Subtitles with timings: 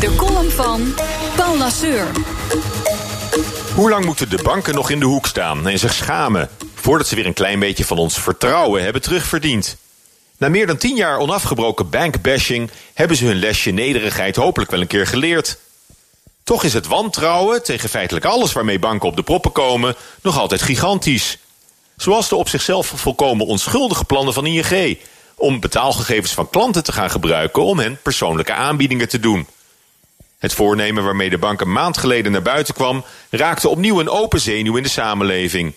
[0.00, 0.94] De column van
[1.36, 2.06] Paul Lasseur.
[3.74, 6.48] Hoe lang moeten de banken nog in de hoek staan en zich schamen...
[6.74, 9.76] voordat ze weer een klein beetje van ons vertrouwen hebben terugverdiend?
[10.38, 12.70] Na meer dan tien jaar onafgebroken bankbashing...
[12.94, 15.58] hebben ze hun lesje nederigheid hopelijk wel een keer geleerd.
[16.44, 19.96] Toch is het wantrouwen tegen feitelijk alles waarmee banken op de proppen komen...
[20.22, 21.38] nog altijd gigantisch.
[21.96, 24.98] Zoals de op zichzelf volkomen onschuldige plannen van ING...
[25.34, 27.64] om betaalgegevens van klanten te gaan gebruiken...
[27.64, 29.46] om hen persoonlijke aanbiedingen te doen...
[30.40, 33.04] Het voornemen waarmee de bank een maand geleden naar buiten kwam...
[33.30, 35.74] raakte opnieuw een open zenuw in de samenleving.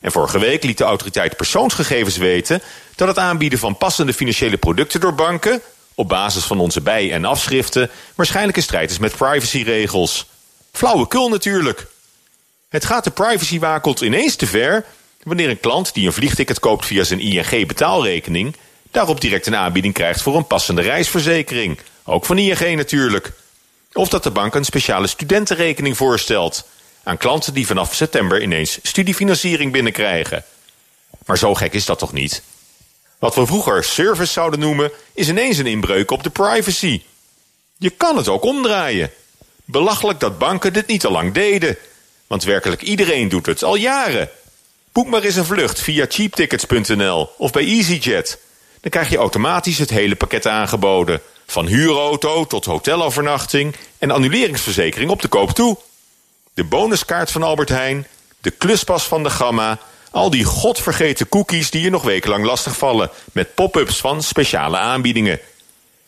[0.00, 2.62] En vorige week liet de autoriteit persoonsgegevens weten...
[2.94, 5.60] dat het aanbieden van passende financiële producten door banken...
[5.94, 7.90] op basis van onze bij- en afschriften...
[8.14, 10.26] waarschijnlijk in strijd is met privacyregels.
[10.72, 11.86] Flauwekul natuurlijk.
[12.68, 14.84] Het gaat de privacywakult ineens te ver...
[15.22, 18.56] wanneer een klant die een vliegticket koopt via zijn ING-betaalrekening...
[18.90, 21.78] daarop direct een aanbieding krijgt voor een passende reisverzekering.
[22.04, 23.32] Ook van ING natuurlijk...
[23.94, 26.66] Of dat de bank een speciale studentenrekening voorstelt
[27.02, 30.44] aan klanten die vanaf september ineens studiefinanciering binnenkrijgen.
[31.26, 32.42] Maar zo gek is dat toch niet?
[33.18, 37.02] Wat we vroeger service zouden noemen, is ineens een inbreuk op de privacy.
[37.76, 39.10] Je kan het ook omdraaien.
[39.64, 41.76] Belachelijk dat banken dit niet al lang deden.
[42.26, 44.30] Want werkelijk iedereen doet het al jaren.
[44.92, 48.38] Boek maar eens een vlucht via cheaptickets.nl of bij EasyJet.
[48.80, 51.20] Dan krijg je automatisch het hele pakket aangeboden.
[51.54, 55.76] Van huurauto tot hotelovernachting en annuleringsverzekering op de koop toe.
[56.54, 58.06] De bonuskaart van Albert Heijn,
[58.40, 59.78] de kluspas van de Gamma...
[60.10, 63.10] al die godvergeten cookies die je nog wekenlang lastigvallen...
[63.32, 65.40] met pop-ups van speciale aanbiedingen.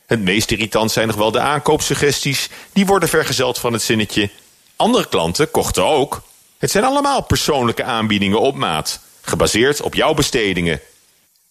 [0.06, 2.48] Het meest irritant zijn nog wel de aankoopsuggesties...
[2.72, 4.30] die worden vergezeld van het zinnetje...
[4.76, 6.22] andere klanten kochten ook.
[6.58, 9.00] Het zijn allemaal persoonlijke aanbiedingen op maat...
[9.22, 10.80] gebaseerd op jouw bestedingen...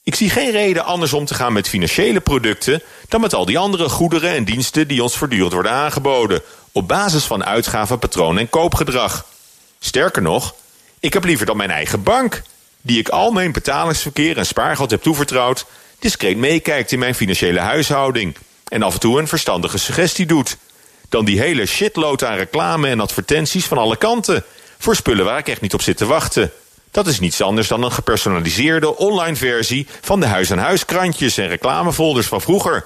[0.05, 3.57] Ik zie geen reden anders om te gaan met financiële producten dan met al die
[3.57, 9.25] andere goederen en diensten die ons voortdurend worden aangeboden, op basis van uitgavenpatroon en koopgedrag.
[9.79, 10.55] Sterker nog,
[10.99, 12.41] ik heb liever dan mijn eigen bank,
[12.81, 15.65] die ik al mijn betalingsverkeer en spaargeld heb toevertrouwd,
[15.99, 18.35] discreet meekijkt in mijn financiële huishouding
[18.67, 20.57] en af en toe een verstandige suggestie doet,
[21.09, 24.43] dan die hele shitload aan reclame en advertenties van alle kanten
[24.77, 26.51] voor spullen waar ik echt niet op zit te wachten.
[26.95, 32.27] Dat is niets anders dan een gepersonaliseerde online versie van de huis-aan-huis krantjes en reclamefolders
[32.27, 32.85] van vroeger.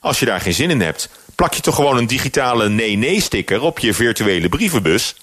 [0.00, 3.78] Als je daar geen zin in hebt, plak je toch gewoon een digitale nee-nee-sticker op
[3.78, 5.14] je virtuele brievenbus.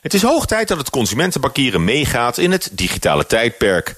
[0.00, 3.94] Het is hoog tijd dat het consumentenbankieren meegaat in het digitale tijdperk.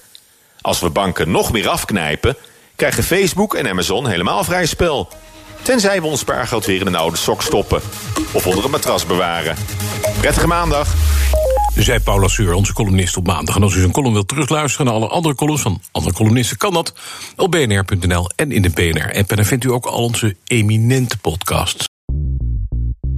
[0.61, 2.37] Als we banken nog meer afknijpen,
[2.75, 5.09] krijgen Facebook en Amazon helemaal vrij spel.
[5.61, 7.81] Tenzij we ons spaargeld weer in een oude sok stoppen.
[8.31, 9.55] Of onder een matras bewaren.
[10.19, 10.87] Prettige maandag
[11.83, 13.55] zei Paula Suur, onze columnist op maandag.
[13.55, 16.73] En als u zijn column wilt terugluisteren naar alle andere columns van andere columnisten, kan
[16.73, 16.93] dat
[17.35, 19.29] op bnr.nl en in de BNR-app.
[19.29, 21.85] En dan vindt u ook al onze eminente podcasts.